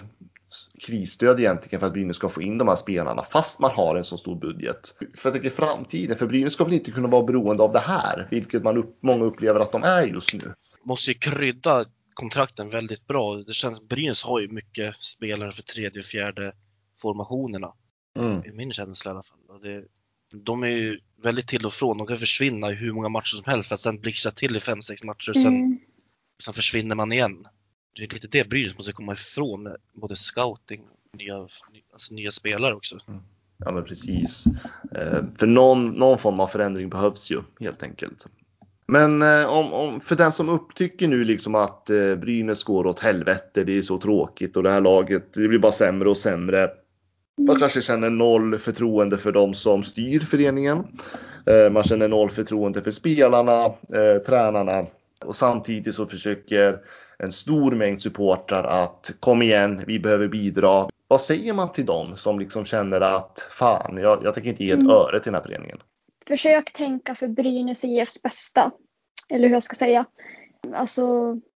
krisstöd 0.80 1.40
egentligen 1.40 1.80
för 1.80 1.88
att 1.88 1.94
Brynäs 1.94 2.16
ska 2.16 2.30
få 2.30 2.42
in 2.42 2.58
de 2.58 2.68
här 2.68 2.76
spelarna 2.76 3.24
fast 3.24 3.60
man 3.60 3.72
har 3.72 3.96
en 3.96 4.04
så 4.04 4.18
stor 4.18 4.36
budget. 4.36 4.96
För 5.16 5.30
jag 5.30 5.34
tänker 5.34 5.50
framtiden, 5.50 6.18
för 6.18 6.28
Brynäs 6.28 6.54
ska 6.54 6.64
väl 6.64 6.74
inte 6.74 6.92
kunna 6.92 7.08
vara 7.08 7.24
beroende 7.24 7.64
av 7.64 7.72
det 7.72 7.80
här, 7.80 8.28
vilket 8.32 8.64
man 8.64 8.78
upp, 8.78 8.98
många 9.04 9.24
upplever 9.24 9.60
att 9.60 9.72
de 9.72 9.84
är 9.84 10.08
just 10.08 10.34
nu. 10.34 10.54
måste 10.84 11.12
ju 11.12 11.18
krydda 11.18 11.86
kontrakten 12.14 12.70
väldigt 12.70 13.08
bra. 13.08 13.36
Det 13.36 13.54
känns 13.54 13.88
Brynäs 13.88 14.24
har 14.24 14.40
ju 14.40 14.48
mycket 14.48 15.04
spelare 15.04 15.52
för 15.52 15.62
tredje 15.64 16.00
och 16.00 16.06
fjärde 16.06 16.54
formationerna. 17.02 17.74
Mm. 18.20 18.46
I 18.46 18.52
min 18.52 18.74
känsla 18.74 19.12
i 19.12 19.14
alla 19.14 19.24
fall. 19.24 19.40
Och 19.50 19.62
det, 19.62 19.84
de 20.44 20.64
är 20.64 20.68
ju 20.68 21.00
väldigt 21.24 21.48
till 21.48 21.66
och 21.66 21.74
från. 21.74 21.98
De 21.98 22.08
kan 22.08 22.18
försvinna 22.18 22.72
i 22.72 22.76
hur 22.76 22.92
många 22.94 23.10
matcher 23.10 23.36
som 23.36 23.44
helst 23.46 23.68
för 23.68 23.76
att 23.76 23.82
sen 23.82 24.00
blixtra 24.00 24.32
till 24.32 24.56
i 24.56 24.60
fem 24.60 24.82
sex 24.82 25.04
matcher 25.04 25.30
och 25.30 25.36
sen, 25.38 25.54
Mm. 25.56 25.80
sen 26.44 26.54
försvinner 26.54 26.96
man 26.96 27.12
igen. 27.12 27.46
Det 27.96 28.04
är 28.04 28.14
lite 28.14 28.28
det 28.28 28.50
Brynäs 28.50 28.78
måste 28.78 28.92
komma 28.92 29.14
ifrån 29.14 29.64
med 29.64 29.78
både 29.94 30.16
scouting 30.16 30.82
och 30.82 31.18
nya, 31.18 31.36
alltså 31.94 32.14
nya 32.14 32.32
spelare 32.32 32.74
också. 32.74 32.98
Mm. 33.08 33.22
Ja 33.58 33.72
men 33.72 33.84
precis. 33.84 34.46
Eh, 34.96 35.24
för 35.38 35.48
någon, 35.48 35.92
någon 35.92 36.18
form 36.18 36.40
av 36.40 36.48
förändring 36.48 36.90
behövs 36.90 37.32
ju 37.32 37.42
helt 37.60 37.84
enkelt. 37.84 38.28
Men 38.86 39.22
eh, 39.22 39.46
om, 39.46 39.74
om, 39.74 40.00
för 40.00 40.16
den 40.16 40.32
som 40.32 40.50
upptycker 40.50 41.08
nu 41.08 41.24
liksom 41.24 41.56
att 41.56 41.90
eh, 41.90 42.16
Brynäs 42.16 42.64
går 42.64 42.88
åt 42.88 43.00
helvete, 43.00 43.64
det 43.64 43.78
är 43.78 43.82
så 43.82 43.98
tråkigt 43.98 44.58
och 44.58 44.64
det 44.64 44.72
här 44.72 44.82
laget, 44.82 45.34
det 45.34 45.48
blir 45.48 45.60
bara 45.60 45.72
sämre 45.72 46.10
och 46.10 46.18
sämre. 46.18 46.70
Man 47.48 47.60
kanske 47.60 47.82
känner 47.82 48.10
noll 48.10 48.58
förtroende 48.58 49.18
för 49.18 49.32
de 49.32 49.54
som 49.54 49.84
styr 49.84 50.20
föreningen. 50.20 50.84
Eh, 51.46 51.72
man 51.72 51.84
känner 51.84 52.08
noll 52.08 52.30
förtroende 52.30 52.82
för 52.82 52.92
spelarna, 52.92 53.74
tränarna 54.26 54.86
och 55.26 55.36
samtidigt 55.36 55.96
så 55.96 56.06
försöker 56.06 56.80
en 57.24 57.32
stor 57.32 57.72
mängd 57.72 58.02
supportrar 58.02 58.64
att 58.64 59.16
kom 59.20 59.42
igen, 59.42 59.84
vi 59.88 60.00
behöver 60.00 60.28
bidra. 60.28 60.90
Vad 61.08 61.22
säger 61.22 61.54
man 61.54 61.72
till 61.72 61.86
dem 61.86 62.16
som 62.16 62.40
liksom 62.40 62.66
känner 62.66 63.02
att 63.02 63.48
fan, 63.50 63.98
jag, 63.98 64.24
jag 64.24 64.34
tänker 64.34 64.50
inte 64.50 64.64
ge 64.64 64.72
ett 64.72 64.80
Mm. 64.80 64.90
öre 64.90 65.20
till 65.20 65.32
den 65.32 65.36
här 65.36 65.50
föreningen? 65.50 65.78
Försök 66.28 66.74
tänka 66.74 67.16
för 67.16 67.28
Brynäs 67.28 67.84
IFs 67.84 68.22
bästa. 68.22 68.72
Eller 69.30 69.48
hur 69.48 69.56
jag 69.56 69.64
ska 69.64 69.76
säga. 69.76 70.06
Alltså, 70.74 71.02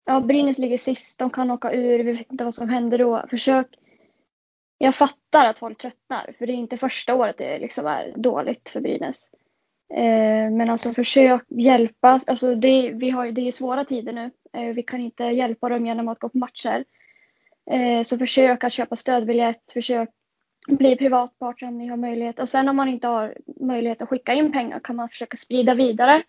ja, 0.04 0.20
Brynäs 0.20 0.58
ligger 0.58 0.78
sist, 0.78 1.18
de 1.18 1.30
kan 1.30 1.50
åka 1.50 1.72
ur, 1.72 2.04
vi 2.04 2.12
vet 2.12 2.32
inte 2.32 2.44
vad 2.44 2.54
som 2.54 2.68
händer 2.68 2.98
då. 2.98 3.24
Försök. 3.30 3.66
Jag 4.78 4.94
fattar 4.94 5.46
att 5.46 5.58
folk 5.58 5.78
tröttnar, 5.78 6.34
för 6.38 6.46
det 6.46 6.52
är 6.52 6.54
inte 6.54 6.78
första 6.78 7.14
året 7.14 7.38
det 7.38 7.58
liksom 7.58 7.86
är 7.86 8.14
dåligt 8.16 8.68
för 8.68 8.80
Brynäs. 8.80 9.28
Eh, 9.94 10.50
men 10.50 10.70
alltså 10.70 10.92
försök 10.94 11.42
hjälpa, 11.48 12.20
alltså 12.26 12.54
det, 12.54 12.92
vi 12.94 13.10
har, 13.10 13.32
det 13.32 13.48
är 13.48 13.52
svåra 13.52 13.84
tider 13.84 14.12
nu. 14.12 14.30
Eh, 14.56 14.74
vi 14.74 14.82
kan 14.82 15.00
inte 15.00 15.24
hjälpa 15.24 15.68
dem 15.68 15.86
genom 15.86 16.08
att 16.08 16.18
gå 16.18 16.28
på 16.28 16.38
matcher. 16.38 16.84
Eh, 17.70 18.02
så 18.02 18.18
försök 18.18 18.64
att 18.64 18.72
köpa 18.72 18.96
stödbiljett, 18.96 19.72
försök 19.72 20.10
bli 20.68 20.96
privatpartner 20.96 21.68
om 21.68 21.78
ni 21.78 21.86
har 21.86 21.96
möjlighet. 21.96 22.40
Och 22.40 22.48
sen 22.48 22.68
om 22.68 22.76
man 22.76 22.88
inte 22.88 23.08
har 23.08 23.36
möjlighet 23.60 24.02
att 24.02 24.08
skicka 24.08 24.34
in 24.34 24.52
pengar 24.52 24.80
kan 24.80 24.96
man 24.96 25.08
försöka 25.08 25.36
sprida 25.36 25.74
vidare. 25.74 26.22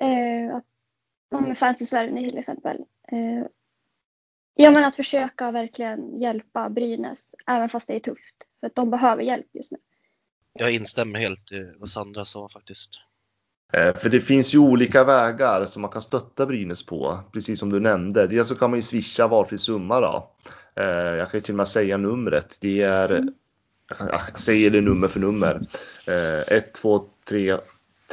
Eh, 0.00 0.56
att, 0.56 0.64
om 1.30 1.54
fans 1.54 1.82
i 1.82 1.86
Sverige 1.86 2.28
till 2.28 2.38
exempel. 2.38 2.84
Ja 4.54 4.70
men 4.70 4.84
att 4.84 4.96
försöka 4.96 5.50
verkligen 5.50 6.20
hjälpa 6.20 6.70
Brynäs 6.70 7.26
även 7.46 7.68
fast 7.68 7.86
det 7.88 7.94
är 7.94 8.00
tufft. 8.00 8.36
För 8.60 8.66
att 8.66 8.74
de 8.74 8.90
behöver 8.90 9.22
hjälp 9.22 9.46
just 9.52 9.72
nu. 9.72 9.78
Jag 10.52 10.74
instämmer 10.74 11.18
helt 11.18 11.52
i 11.52 11.72
vad 11.78 11.88
Sandra 11.88 12.24
sa 12.24 12.48
faktiskt. 12.48 13.00
Eh, 13.72 13.94
För 13.96 14.08
det 14.08 14.20
finns 14.20 14.54
ju 14.54 14.58
olika 14.58 15.04
vägar 15.04 15.64
som 15.64 15.82
man 15.82 15.90
kan 15.90 16.02
stötta 16.02 16.46
Brynäs 16.46 16.86
på, 16.86 17.18
precis 17.32 17.58
som 17.60 17.70
du 17.70 17.80
nämnde. 17.80 18.26
Dels 18.26 18.48
så 18.48 18.54
kan 18.54 18.70
man 18.70 18.78
ju 18.78 18.82
swisha 18.82 19.26
valfri 19.26 19.58
summa 19.58 20.00
då. 20.00 20.30
Eh, 20.74 20.86
Jag 20.86 21.30
kan 21.30 21.38
ju 21.38 21.42
till 21.42 21.54
och 21.54 21.56
med 21.56 21.68
säga 21.68 21.96
numret. 21.96 22.56
Det 22.60 22.82
är, 22.82 23.08
jag, 23.10 23.28
ja, 23.98 24.20
jag 24.32 24.40
säger 24.40 24.70
det 24.70 24.80
nummer 24.80 25.08
för 25.08 25.20
nummer. 25.20 25.60
Eh, 26.06 26.56
1, 26.56 26.74
2, 26.74 27.04
3, 27.28 27.56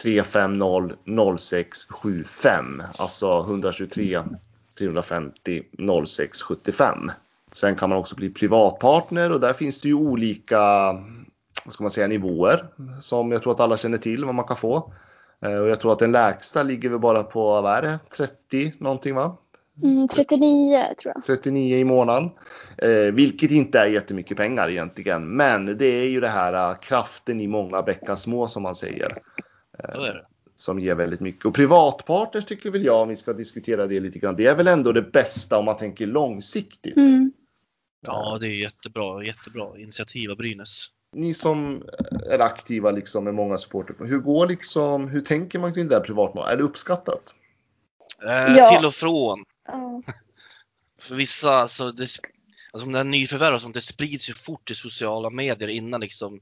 350 0.02 0.96
0675. 1.38 2.82
Alltså 2.98 3.40
123 3.40 4.22
350 4.78 5.64
0675. 6.06 7.12
Sen 7.52 7.76
kan 7.76 7.90
man 7.90 7.98
också 7.98 8.16
bli 8.16 8.30
privatpartner 8.30 9.32
och 9.32 9.40
där 9.40 9.54
finns 9.54 9.82
det 9.82 9.88
ju 9.88 9.94
olika 9.94 10.60
vad 11.66 11.74
ska 11.74 11.84
man 11.84 11.92
säga, 11.92 12.08
nivåer 12.08 12.66
som 13.02 13.32
jag 13.32 13.42
tror 13.42 13.54
att 13.54 13.60
alla 13.60 13.78
känner 13.78 13.98
till 13.98 14.26
vad 14.26 14.36
man 14.36 14.46
kan 14.46 14.58
få. 14.58 14.94
Eh, 15.42 15.58
Och 15.60 15.68
jag 15.68 15.80
tror 15.80 15.94
att 15.94 16.00
den 16.00 16.12
lägsta 16.12 16.64
ligger 16.64 16.90
väl 16.90 17.00
bara 17.00 17.24
på, 17.24 17.62
vad 17.62 17.78
är 17.78 17.82
det, 17.82 18.00
30 18.18 18.74
någonting 18.80 19.16
va? 19.16 19.38
Mm, 19.84 20.08
39 20.08 20.84
tror 21.02 21.14
jag. 21.16 21.24
39 21.24 21.78
i 21.78 21.84
månaden. 21.84 22.30
Eh, 22.78 23.14
vilket 23.14 23.52
inte 23.52 23.80
är 23.80 23.86
jättemycket 23.86 24.38
pengar 24.38 24.70
egentligen. 24.70 25.36
Men 25.36 25.78
det 25.78 25.86
är 25.86 26.10
ju 26.10 26.20
det 26.20 26.28
här 26.28 26.54
eh, 26.72 26.78
kraften 26.78 27.42
i 27.42 27.48
många 27.48 27.82
bäckar 27.82 28.16
små 28.16 28.48
som 28.48 28.64
man 28.64 28.76
säger. 28.76 29.12
Det. 29.78 30.24
Som 30.56 30.80
ger 30.80 30.96
väldigt 30.96 31.20
mycket. 31.20 31.46
Och 31.46 31.54
privatpartners 31.54 32.46
tycker 32.46 32.72
väl 32.72 32.86
jag, 32.86 33.02
om 33.02 33.10
vi 33.10 33.16
ska 33.16 33.34
diskutera 33.34 33.88
det 33.88 34.00
lite 34.00 34.20
grann. 34.20 34.36
Det 34.36 34.46
är 34.46 34.56
väl 34.56 34.68
ändå 34.68 34.92
det 34.92 35.12
bästa 35.12 35.60
om 35.60 35.66
man 35.66 35.78
tänker 35.78 36.08
långsiktigt. 36.08 36.98
Mm. 36.98 37.32
Ja, 38.08 38.38
det 38.42 38.48
är 38.48 38.62
jättebra, 38.62 39.24
jättebra 39.24 39.80
initiativ 39.80 40.32
av 40.32 40.38
Brynäs. 40.38 40.88
Ni 41.16 41.34
som 41.34 41.84
är 42.30 42.40
aktiva 42.40 42.92
liksom 42.92 43.24
med 43.24 43.34
många 43.34 43.58
supporter. 43.58 44.06
Hur 44.06 44.20
går 44.20 44.48
liksom, 44.48 45.08
hur 45.08 45.22
tänker 45.22 45.60
man 45.60 45.74
kring 45.74 45.88
det 45.88 45.96
här 45.96 46.04
privatmål? 46.04 46.48
Är 46.48 46.58
det 46.58 46.64
uppskattat? 46.64 47.36
Eh, 48.24 48.56
Ja. 48.56 48.70
Till 48.70 48.86
och 48.86 48.94
från. 48.94 49.44
Ja. 49.68 50.02
För 51.02 51.16
vissa, 51.16 51.52
alltså, 51.52 51.92
det, 51.92 52.08
alltså 52.74 52.86
om 52.86 52.92
det 52.92 53.00
är 53.00 53.04
nyförvärv 53.04 53.54
och 53.54 53.62
sånt, 53.62 53.74
det 53.74 53.82
sprids 53.82 54.30
ju 54.30 54.34
fort 54.34 54.72
i 54.72 54.76
sociala 54.76 55.30
medier 55.30 55.68
innan 55.68 56.02
liksom 56.02 56.40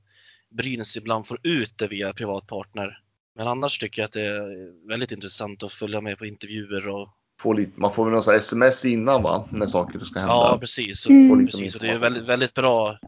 Brynäs 0.50 0.98
ibland 0.98 1.28
får 1.28 1.40
ut 1.44 1.78
det 1.78 1.88
via 1.88 2.14
privatpartner. 2.14 3.00
Men 3.36 3.48
annars 3.48 3.80
tycker 3.80 4.02
jag 4.02 4.08
att 4.08 4.14
det 4.14 4.26
är 4.26 4.88
väldigt 4.88 5.12
intressant 5.12 5.64
att 5.64 5.74
följa 5.74 6.02
med 6.02 6.18
på 6.18 6.26
intervjuer 6.26 6.88
och 6.88 7.10
lite, 7.58 7.80
man 7.80 7.94
får 7.94 8.06
väl 8.06 8.14
någon 8.14 8.36
sms 8.36 8.86
innan 8.86 9.24
va? 9.24 9.48
När 9.52 9.68
saker 9.68 10.00
ska 10.00 10.20
hända. 10.20 10.34
ja, 10.34 10.58
precis. 10.60 11.08
Mm. 11.10 11.46
Precis. 11.46 11.76
Och 11.76 11.82
det 11.82 11.88
är 11.90 11.98
väldigt, 11.98 12.24
väldigt 12.24 12.54
bra, 12.54 13.00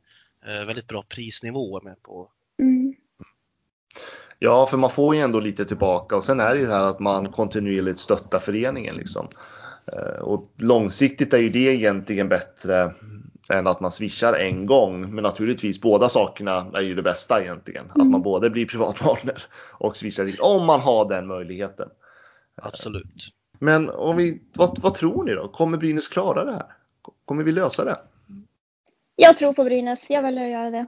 väldigt 0.45 0.87
bra 0.87 1.03
prisnivå 1.09 1.81
med 1.83 2.03
på. 2.03 2.31
Mm. 2.59 2.93
Ja, 4.39 4.65
för 4.65 4.77
man 4.77 4.89
får 4.89 5.15
ju 5.15 5.21
ändå 5.21 5.39
lite 5.39 5.65
tillbaka 5.65 6.15
och 6.15 6.23
sen 6.23 6.39
är 6.39 6.53
det 6.53 6.59
ju 6.59 6.65
det 6.65 6.73
här 6.73 6.85
att 6.85 6.99
man 6.99 7.31
kontinuerligt 7.31 7.99
stöttar 7.99 8.39
föreningen 8.39 8.95
liksom. 8.95 9.27
Eh, 9.93 10.21
Och 10.21 10.51
långsiktigt 10.57 11.33
är 11.33 11.37
ju 11.37 11.49
det 11.49 11.59
egentligen 11.75 12.29
bättre 12.29 12.93
än 13.49 13.67
att 13.67 13.79
man 13.79 13.91
swishar 13.91 14.33
en 14.33 14.65
gång. 14.65 15.15
Men 15.15 15.23
naturligtvis 15.23 15.81
båda 15.81 16.09
sakerna 16.09 16.71
är 16.73 16.81
ju 16.81 16.95
det 16.95 17.01
bästa 17.01 17.41
egentligen. 17.41 17.85
Att 17.89 17.95
Mm. 17.95 18.11
man 18.11 18.21
både 18.21 18.49
blir 18.49 18.65
privatpartner 18.65 19.43
och 19.71 19.97
swishar 19.97 20.31
om 20.39 20.65
man 20.65 20.79
har 20.79 21.09
den 21.09 21.27
möjligheten. 21.27 21.89
Absolut. 22.55 23.29
Men 23.59 23.89
om 23.89 24.17
vi, 24.17 24.41
vad, 24.55 24.79
vad 24.81 24.93
tror 24.95 25.23
ni 25.23 25.33
då? 25.33 25.47
Kommer 25.47 25.77
Brynäs 25.77 26.07
klara 26.07 26.45
det 26.45 26.51
här? 26.51 26.65
Kommer 27.25 27.43
vi 27.43 27.51
lösa 27.51 27.85
det? 27.85 27.97
Jag 29.15 29.37
tror 29.37 29.53
på 29.53 29.63
Brynäs, 29.63 30.05
jag 30.09 30.21
väljer 30.21 30.45
att 30.45 30.51
göra 30.51 30.69
det. 30.71 30.85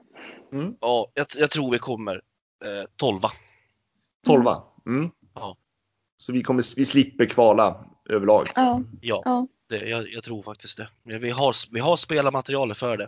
Mm. 0.51 0.75
Ja, 0.81 1.12
jag, 1.13 1.25
jag 1.38 1.50
tror 1.50 1.72
vi 1.72 1.79
kommer 1.79 2.15
eh, 2.15 2.89
12 2.96 3.19
Tolva? 4.25 4.63
Mm. 4.86 5.10
Ja. 5.36 5.57
Så 6.17 6.31
vi, 6.34 6.43
kommer, 6.43 6.75
vi 6.75 6.86
slipper 6.86 7.25
kvala 7.25 7.86
överlag? 8.10 8.48
Ja. 8.55 8.81
Ja, 9.01 9.22
ja. 9.25 9.48
det, 9.69 9.77
jag, 9.89 10.10
jag 10.10 10.24
tror 10.24 10.41
faktiskt 10.43 10.77
det. 10.77 10.89
Men 11.03 11.22
Vi 11.22 11.29
har, 11.29 11.53
vi 11.72 11.79
har 11.79 11.96
spelarmaterialet 11.98 12.77
för 12.77 12.98
det. 12.98 13.07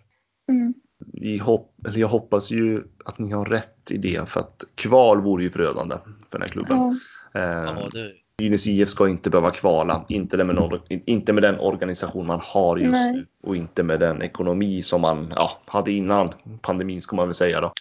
Mm. 0.51 0.73
vi 1.13 1.38
hopp, 1.38 1.85
eller 1.88 1.99
jag 1.99 2.07
hoppas 2.07 2.51
ju 2.51 2.83
att 3.05 3.19
ni 3.19 3.31
har 3.31 3.45
rätt 3.45 3.91
i 3.91 3.97
det 3.97 4.29
för 4.29 4.39
att 4.39 4.63
kval 4.75 5.21
vore 5.21 5.43
ju 5.43 5.49
förödande 5.49 5.95
för 6.05 6.39
den 6.39 6.41
här 6.41 6.47
klubben. 6.49 6.77
ja. 6.77 6.95
Eh, 7.39 7.41
Ja, 7.43 7.89
det, 7.91 8.13
Brynäs 8.39 8.67
IF 8.67 8.89
ska 8.89 9.10
inte 9.10 9.29
behöva 9.29 9.51
kvala, 9.51 10.05
inte 10.08 10.43
med, 10.43 10.55
någon, 10.55 10.79
inte 10.89 11.34
med 11.34 11.43
den 11.43 11.60
organisation 11.60 12.27
man 12.27 12.39
har 12.43 12.77
just 12.77 12.91
Nej. 12.91 13.13
nu 13.13 13.25
och 13.43 13.55
inte 13.55 13.84
med 13.84 14.00
den 14.00 14.22
ekonomi 14.22 14.81
som 14.81 15.01
man 15.01 15.34
ja, 15.36 15.51
hade 15.65 15.91
innan 15.91 16.34
pandemin 16.62 17.01
ska 17.01 17.15
man 17.15 17.27
väl 17.27 17.34
säga 17.34 17.62
då. 17.62 17.74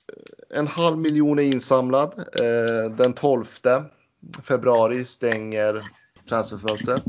En 0.54 0.66
halv 0.66 0.98
miljon 0.98 1.38
är 1.38 1.42
insamlad. 1.42 2.12
Eh, 2.18 2.90
den 2.90 3.12
12 3.12 3.44
februari 4.42 5.04
stänger 5.04 5.82
transferfönstret. 6.28 7.04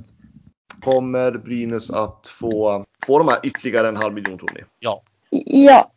Kommer 0.82 1.32
Brynäs 1.32 1.92
att 1.92 2.28
få, 2.28 2.86
få 3.06 3.18
de 3.18 3.28
här 3.28 3.40
ytterligare 3.44 3.88
en 3.88 3.98
halv 3.98 4.14
miljon 4.14 4.38
tror 4.38 4.50
ni? 4.56 4.62
ja, 4.80 5.04
Ja. 5.30 5.92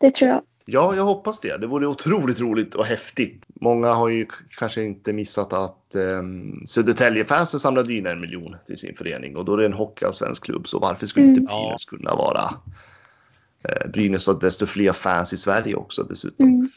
Det 0.00 0.10
tror 0.10 0.30
jag. 0.30 0.42
Ja, 0.72 0.96
jag 0.96 1.04
hoppas 1.04 1.40
det. 1.40 1.56
Det 1.56 1.66
vore 1.66 1.86
otroligt 1.86 2.40
roligt 2.40 2.74
och 2.74 2.84
häftigt. 2.84 3.44
Många 3.60 3.92
har 3.92 4.08
ju 4.08 4.26
kanske 4.58 4.82
inte 4.82 5.12
missat 5.12 5.52
att 5.52 5.94
um, 5.94 6.62
Södertäljefansen 6.66 7.60
samlade 7.60 7.94
in 7.94 8.06
en 8.06 8.20
miljon 8.20 8.56
till 8.66 8.76
sin 8.76 8.94
förening 8.94 9.36
och 9.36 9.44
då 9.44 9.52
är 9.52 9.56
det 9.56 9.64
en 9.64 9.72
hockeyallsvensk 9.72 10.44
klubb 10.44 10.68
så 10.68 10.78
varför 10.78 11.06
skulle 11.06 11.26
Mm. 11.26 11.38
inte 11.38 11.52
Brynäs 11.52 11.84
kunna 11.84 12.14
vara 12.14 12.44
uh, 13.68 13.90
Brynäs 13.92 14.26
har 14.26 14.40
desto 14.40 14.66
fler 14.66 14.92
fans 14.92 15.32
i 15.32 15.36
Sverige 15.36 15.74
också 15.74 16.02
dessutom. 16.02 16.46
Mm. 16.46 16.68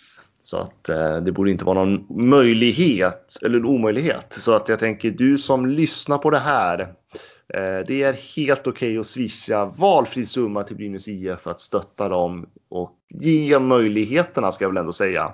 Så 0.43 0.57
att 0.57 0.89
eh, 0.89 1.17
det 1.17 1.31
borde 1.31 1.51
inte 1.51 1.65
vara 1.65 1.85
någon 1.85 2.29
möjlighet 2.29 3.37
eller 3.41 3.59
en 3.59 3.65
omöjlighet. 3.65 4.33
Så 4.39 4.53
att 4.53 4.69
jag 4.69 4.79
tänker 4.79 5.11
du 5.11 5.37
som 5.37 5.65
lyssnar 5.65 6.17
på 6.17 6.29
det 6.29 6.39
här. 6.39 6.93
Eh, 7.53 7.85
det 7.87 8.03
är 8.03 8.35
helt 8.35 8.67
okej 8.67 8.97
att 8.97 9.07
swisha 9.07 9.65
valfri 9.65 10.25
summa 10.25 10.63
till 10.63 10.75
Brynäs 10.75 11.07
IF 11.07 11.39
för 11.39 11.51
att 11.51 11.59
stötta 11.59 12.09
dem 12.09 12.45
och 12.69 12.91
ge 13.09 13.59
möjligheterna 13.59 14.51
ska 14.51 14.63
jag 14.63 14.69
väl 14.69 14.77
ändå 14.77 14.93
säga. 14.93 15.33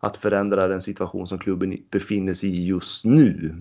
Att 0.00 0.16
förändra 0.16 0.68
den 0.68 0.80
situation 0.80 1.26
som 1.26 1.38
klubben 1.38 1.76
befinner 1.90 2.34
sig 2.34 2.50
i 2.50 2.66
just 2.66 3.04
nu. 3.04 3.56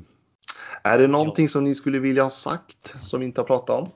Är 0.84 1.00
det 1.00 1.08
någonting 1.08 1.50
som 1.50 1.64
ni 1.64 1.76
skulle 1.76 2.00
vilja 2.00 2.24
ha 2.24 2.30
sagt 2.30 2.96
som 3.04 3.20
vi 3.20 3.26
inte 3.26 3.42
har 3.42 3.46
pratat 3.46 3.70
om? 3.80 3.90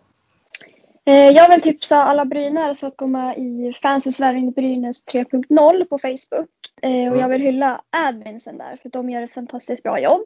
Eh, 1.06 1.30
Jag 1.30 1.50
vill 1.50 1.62
tipsa 1.62 2.04
alla 2.04 2.26
brynare 2.26 2.76
så 2.76 2.88
att 2.88 2.98
gå 2.98 3.08
med 3.08 3.38
i 3.38 3.74
Fancy 3.82 4.12
Sverige 4.12 4.52
Brynäs 4.52 5.06
3.0 5.06 5.86
på 5.86 5.98
Facebook. 5.98 6.50
Eh, 6.82 7.12
Och 7.12 7.18
jag 7.18 7.30
vill 7.30 7.42
hylla 7.42 7.82
adminsen 7.90 8.58
där 8.58 8.78
för 8.82 8.90
de 8.90 9.10
gör 9.10 9.22
ett 9.22 9.34
fantastiskt 9.34 9.84
bra 9.84 10.00
jobb. 10.00 10.22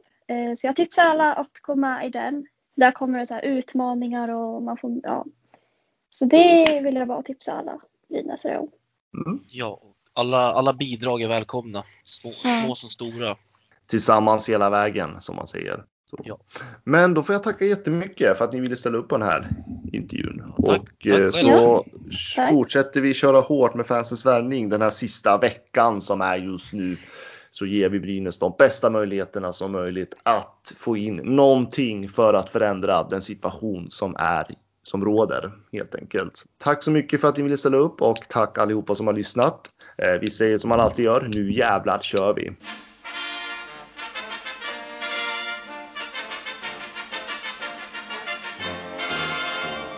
Så 0.56 0.66
jag 0.66 0.76
tipsar 0.76 1.02
alla 1.02 1.34
att 1.34 1.60
gå 1.62 1.74
med 1.76 2.06
i 2.06 2.10
den. 2.10 2.46
Där 2.76 2.92
kommer 2.92 3.18
det 3.18 3.26
så 3.26 3.34
här 3.34 3.44
utmaningar 3.44 4.28
och 4.28 4.62
man 4.62 4.76
får, 4.76 5.00
ja. 5.02 5.24
Så 6.08 6.24
det 6.24 6.80
vill 6.84 6.94
jag 6.94 7.08
bara 7.08 7.22
tipsa 7.22 7.52
alla 7.52 7.78
brynäsare 8.08 8.58
om. 8.58 8.68
Mm. 9.26 9.40
ja. 9.48 9.80
Alla, 10.12 10.38
alla 10.38 10.72
bidrag 10.72 11.22
är 11.22 11.28
välkomna. 11.28 11.84
Små, 12.04 12.30
Ja. 12.44 12.62
små 12.64 12.74
som 12.74 12.88
stora. 12.88 13.36
tillsammans 13.86 14.48
hela 14.48 14.70
vägen 14.70 15.20
som 15.20 15.36
man 15.36 15.46
säger. 15.46 15.84
Så. 16.10 16.16
Ja. 16.24 16.38
Men 16.84 17.14
då 17.14 17.22
får 17.22 17.32
jag 17.32 17.42
tacka 17.42 17.64
jättemycket 17.64 18.38
för 18.38 18.44
att 18.44 18.52
ni 18.52 18.60
ville 18.60 18.76
ställa 18.76 18.98
upp 18.98 19.08
på 19.08 19.16
den 19.18 19.28
här 19.28 19.48
intervjun. 19.92 20.42
Tack, 20.46 20.58
och 20.58 20.66
tack 20.66 21.06
eh, 21.06 21.30
så 21.30 21.84
Tack. 22.36 22.48
fortsätter 22.50 23.00
vi 23.00 23.14
köra 23.14 23.40
hårt 23.40 23.74
med 23.74 23.86
fansens 23.86 24.26
värvning 24.26 24.68
den 24.68 24.82
här 24.82 24.90
sista 24.90 25.38
veckan 25.38 26.00
som 26.00 26.20
är 26.20 26.36
just 26.36 26.72
nu. 26.72 26.96
Så 27.50 27.66
ger 27.66 27.88
vi 27.88 28.00
Brynäs 28.00 28.38
de 28.38 28.54
bästa 28.58 28.90
möjligheterna 28.90 29.52
som 29.52 29.72
möjligt 29.72 30.16
att 30.22 30.72
få 30.76 30.96
in 30.96 31.16
någonting 31.16 32.08
för 32.08 32.34
att 32.34 32.50
förändra 32.50 33.02
den 33.02 33.22
situation 33.22 33.90
som 33.90 34.16
är 34.18 34.54
som 34.82 35.04
råder 35.04 35.52
helt 35.72 35.94
enkelt. 35.94 36.44
Tack 36.58 36.82
så 36.82 36.90
mycket 36.90 37.20
för 37.20 37.28
att 37.28 37.36
ni 37.36 37.42
ville 37.42 37.56
ställa 37.56 37.76
upp 37.76 38.02
och 38.02 38.16
tack 38.28 38.58
allihopa 38.58 38.94
som 38.94 39.06
har 39.06 39.14
lyssnat. 39.14 39.70
Eh, 39.98 40.20
vi 40.20 40.30
säger 40.30 40.58
som 40.58 40.68
man 40.68 40.80
alltid 40.80 41.04
gör, 41.04 41.30
nu 41.34 41.52
jävlar 41.52 41.98
kör 41.98 42.34
vi! 42.34 42.52